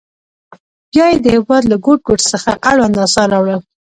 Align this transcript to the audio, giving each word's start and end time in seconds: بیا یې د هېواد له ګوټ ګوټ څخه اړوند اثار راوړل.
بیا 0.91 1.05
یې 1.11 1.17
د 1.23 1.27
هېواد 1.35 1.63
له 1.71 1.77
ګوټ 1.85 1.99
ګوټ 2.07 2.21
څخه 2.31 2.49
اړوند 2.69 2.95
اثار 3.05 3.27
راوړل. 3.33 3.59